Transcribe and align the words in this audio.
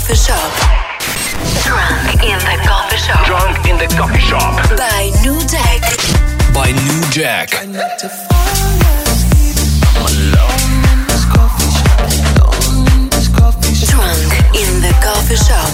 coffee 0.00 0.14
shop. 0.14 0.52
Drunk 1.62 2.24
in 2.24 2.38
the 2.38 2.56
coffee 2.64 2.96
shop. 2.96 3.26
Drunk 3.26 3.68
in 3.68 3.76
the 3.76 3.86
coffee 3.96 4.18
shop. 4.18 4.54
By 4.78 5.12
Nu 5.22 5.38
Jack. 5.46 5.82
By 6.54 6.72
Nu 6.72 7.00
Jack. 7.10 7.50
Drunk 7.50 7.76
in 14.56 14.80
the 14.80 14.92
coffee 15.02 15.36
shop. 15.36 15.70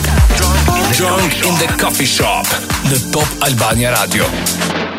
Drunk 0.97 1.35
in 1.45 1.55
the 1.61 1.77
coffee 1.79 2.05
shop. 2.05 2.47
The 2.91 2.99
Top 3.13 3.29
Albania 3.47 3.95
Radio. 3.95 4.96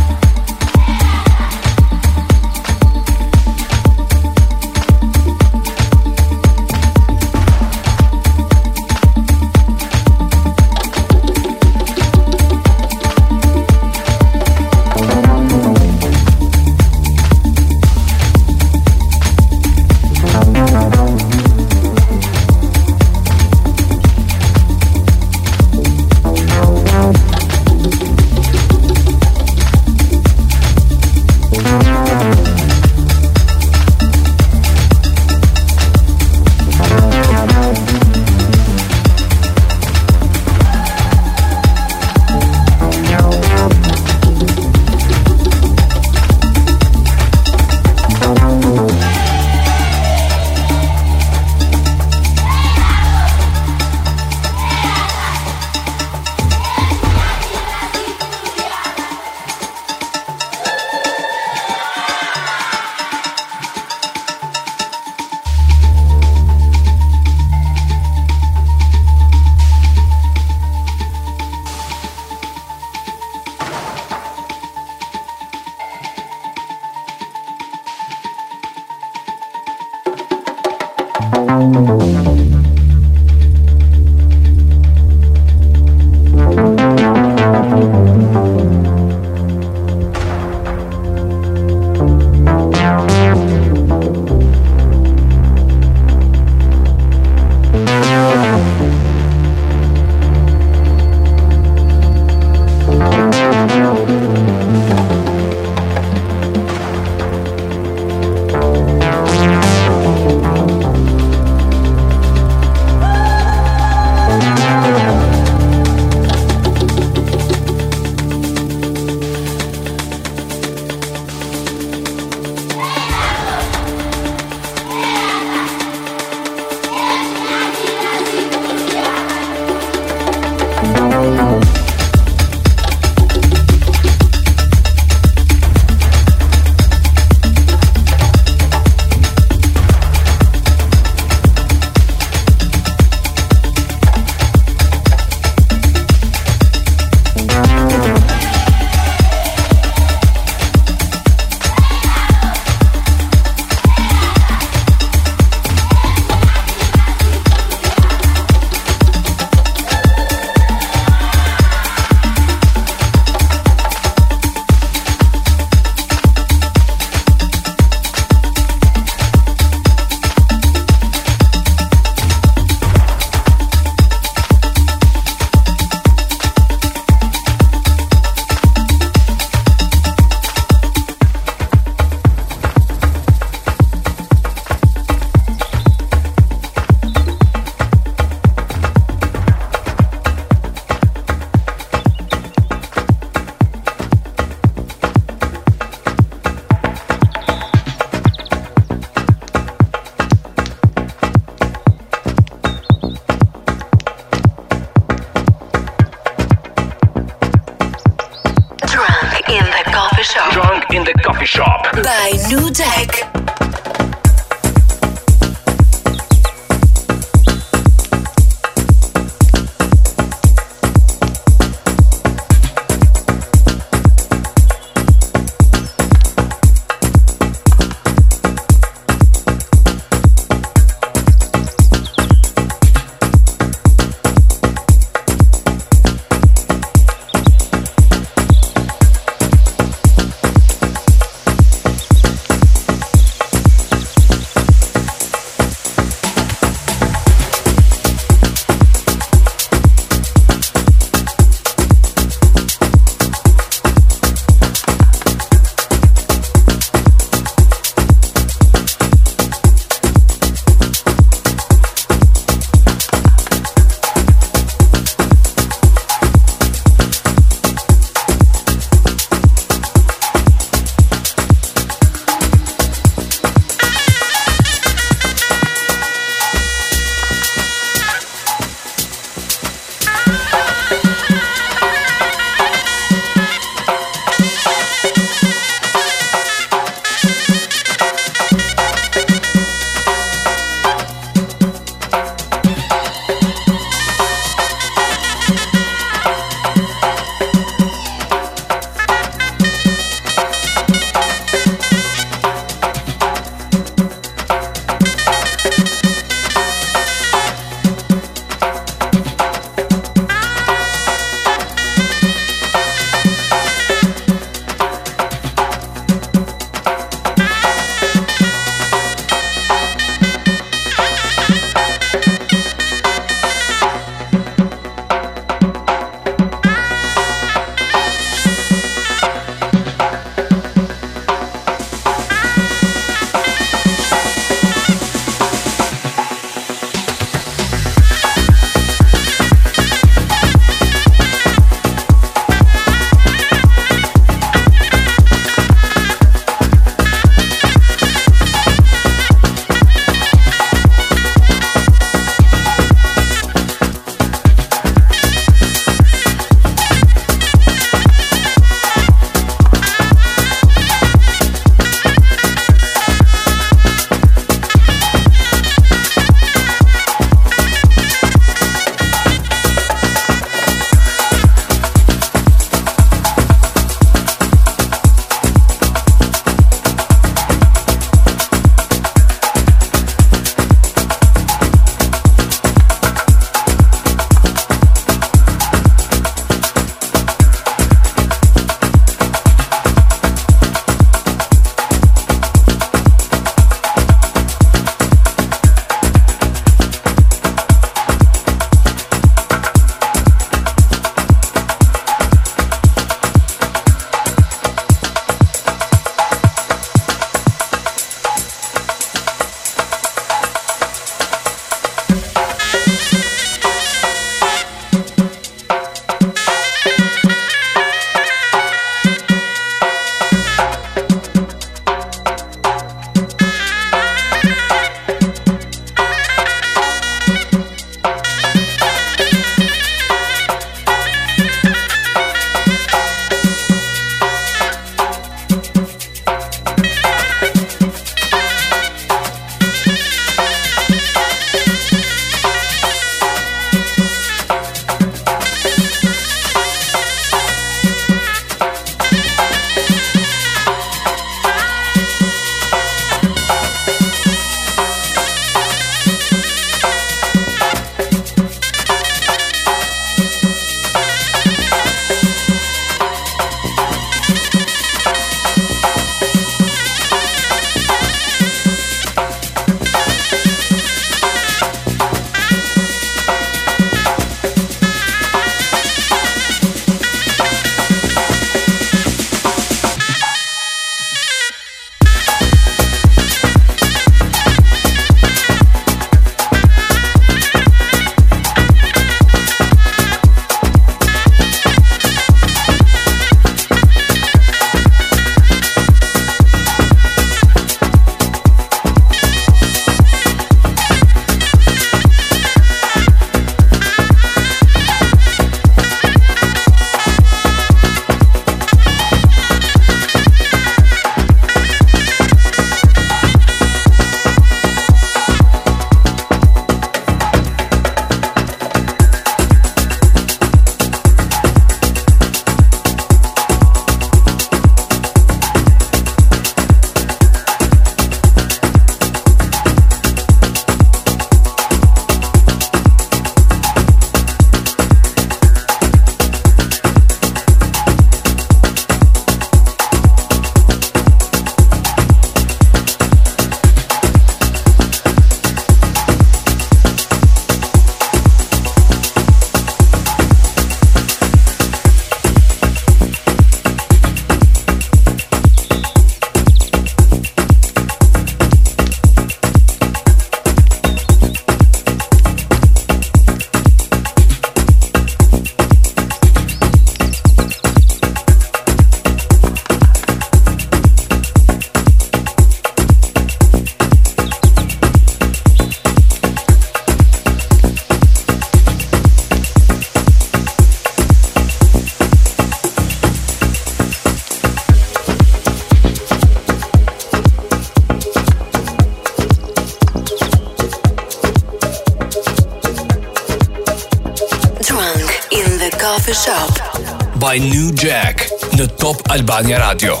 Albania 599.31 599.59
Radio. 599.59 600.00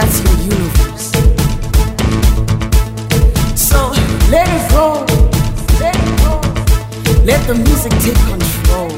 that's 0.00 0.20
your 0.22 0.36
universe. 0.54 1.10
So 3.68 3.80
let 4.30 4.46
it 4.56 4.64
roll, 4.72 5.02
let 5.82 5.94
it 5.98 6.10
roll. 6.22 6.42
Let 7.24 7.40
the 7.48 7.54
music 7.66 7.92
take 8.04 8.20
control. 8.30 8.90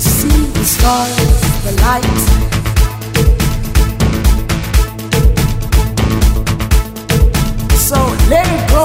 See 0.00 0.38
the 0.56 0.64
stars, 0.64 1.16
the 1.64 1.72
lights. 1.84 2.24
So 7.88 7.98
let 8.32 8.46
it 8.56 8.64
go, 8.74 8.84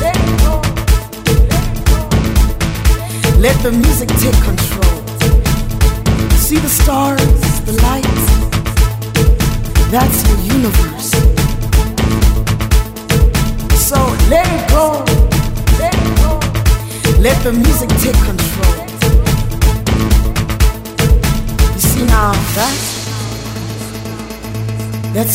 let. 0.00 0.16
Let 3.38 3.56
the 3.62 3.72
music 3.72 4.08
take 4.08 4.34
control. 4.34 4.49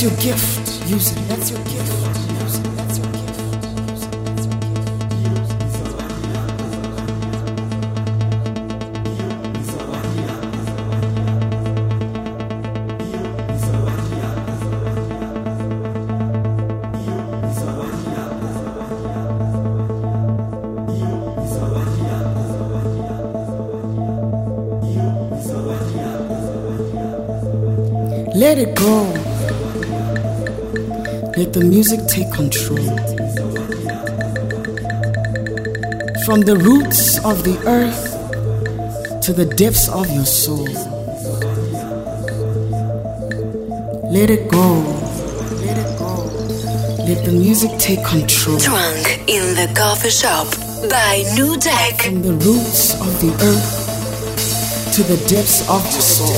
Your 0.05 0.13
gift. 0.17 0.87
Use 0.87 1.11
it. 1.11 1.27
That's 1.27 1.49
your 1.49 1.59
gift. 1.63 1.75
Let 28.35 28.59
it 28.59 28.75
go. 28.75 29.24
Let 31.37 31.51
the 31.51 31.65
music 31.65 31.99
take 32.07 32.31
control. 32.31 32.79
From 36.23 36.39
the 36.41 36.55
roots 36.55 37.19
of 37.25 37.43
the 37.43 37.59
earth 37.67 39.21
to 39.21 39.33
the 39.33 39.43
depths 39.43 39.89
of 39.89 40.09
your 40.11 40.23
soul. 40.23 40.63
Let 44.09 44.29
it 44.29 44.49
go. 44.49 44.79
Let 45.59 45.77
it 45.77 45.99
go. 45.99 46.23
Let 47.03 47.25
the 47.25 47.33
music 47.33 47.71
take 47.79 48.05
control. 48.05 48.57
Drunk 48.57 49.27
in 49.27 49.55
the 49.59 49.67
coffee 49.75 50.11
shop 50.11 50.47
by 50.89 51.25
Nu 51.35 51.57
Jack. 51.57 51.99
From 51.99 52.21
the 52.21 52.31
roots 52.47 52.93
of 53.01 53.11
the 53.19 53.31
earth 53.43 53.85
to 54.95 55.03
the 55.03 55.17
depths 55.27 55.67
of 55.67 55.83
your 55.91 55.99
soul. 55.99 56.31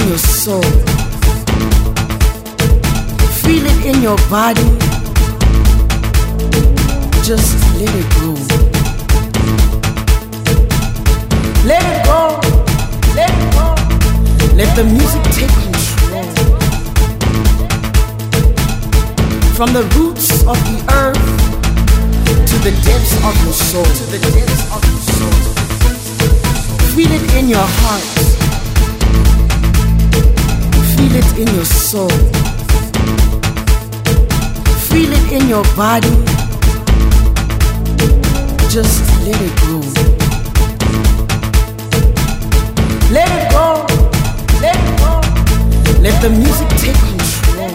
In 0.00 0.08
your 0.08 0.18
soul. 0.18 0.62
Feel 3.42 3.64
it 3.66 3.86
in 3.86 4.02
your 4.02 4.18
body. 4.28 4.68
Just 7.22 7.56
let 7.78 7.92
it 8.00 8.08
go. 8.18 8.30
Let 11.66 11.82
it 11.92 12.00
go. 12.06 12.40
Let 13.16 13.30
it 13.30 13.48
go. 13.56 13.66
Let 14.58 14.70
the 14.76 14.84
music 14.84 15.22
take 15.36 15.54
control. 15.62 16.26
From 19.56 19.72
the 19.72 19.82
roots 19.96 20.42
of 20.44 20.58
the 20.68 20.78
earth 20.92 21.26
to 22.50 22.56
the 22.66 22.72
depths 22.86 23.14
of 23.28 23.34
your 23.44 23.52
soul. 23.52 23.84
To 23.84 24.04
the 24.14 24.18
depths 24.18 24.62
of 24.74 24.80
your 24.90 25.02
soul. 25.16 25.36
Feel 26.94 27.12
it 27.12 27.34
in 27.34 27.48
your 27.48 27.66
heart. 27.66 28.17
It 31.18 31.38
in 31.38 31.54
your 31.54 31.64
soul. 31.64 32.08
Feel 34.88 35.10
it 35.12 35.32
in 35.32 35.48
your 35.48 35.64
body. 35.74 36.14
Just 38.68 39.02
let 39.26 39.40
it 39.40 39.54
go. 39.64 39.78
Let 43.10 43.28
it 43.38 43.46
go. 43.50 43.86
Let 44.62 44.76
it 44.88 44.94
go. 45.02 45.12
Let 46.04 46.16
the 46.22 46.30
music 46.30 46.68
take 46.82 46.98
control 47.10 47.70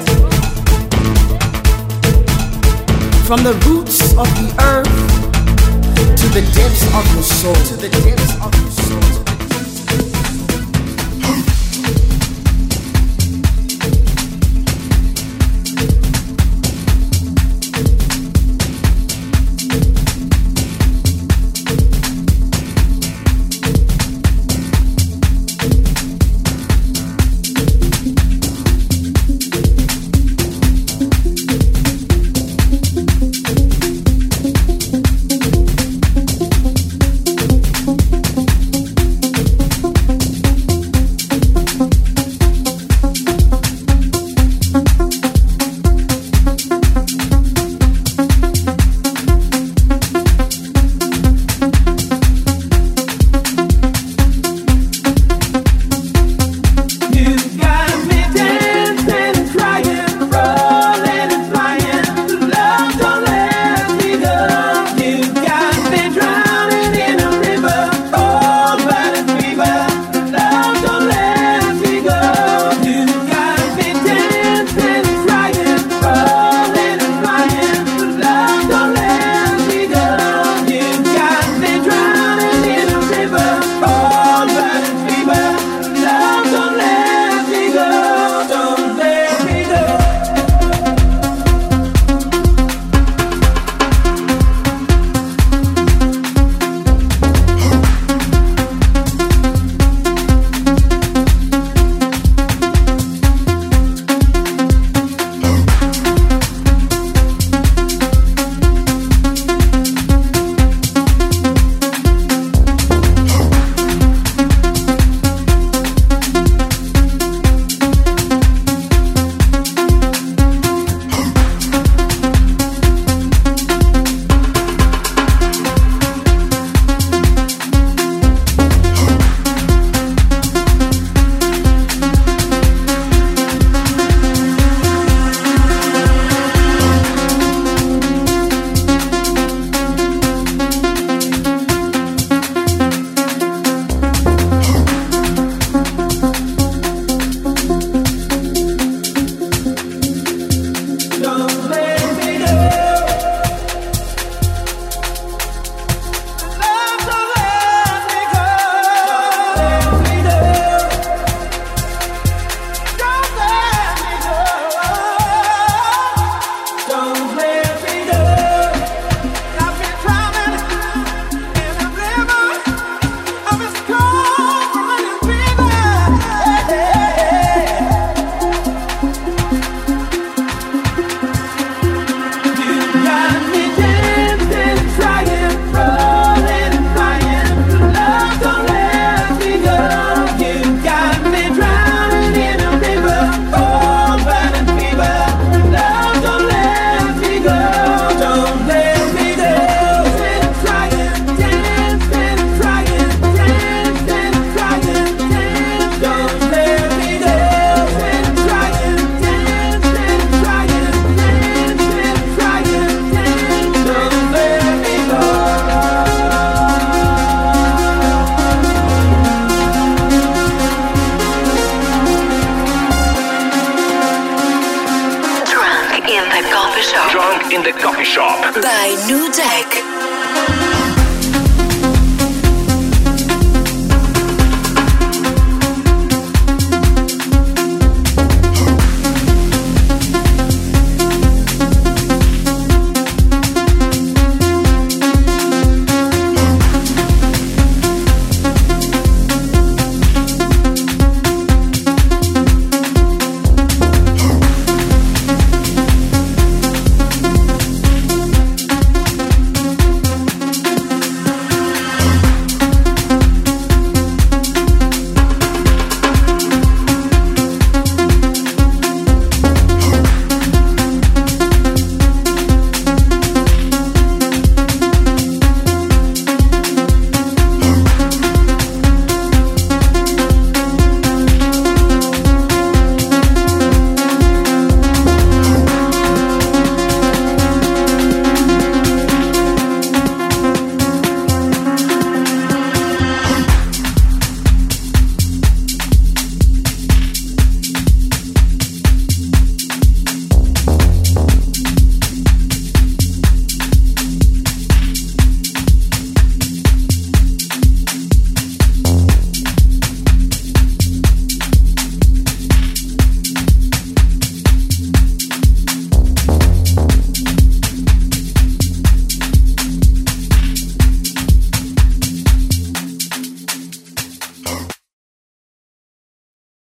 from 3.27 3.43
the 3.43 3.53
roots 3.65 3.99
of 4.21 4.27
the 4.39 4.49
earth 4.71 4.95
to 6.19 6.27
the 6.29 6.43
depths 6.55 6.85
of 6.97 7.03
your 7.13 7.23
soul. 7.23 7.55
To 7.55 7.75
the 7.75 7.89
depths 7.89 8.33
of 8.45 8.51
your 8.61 8.71
soul. 8.71 9.12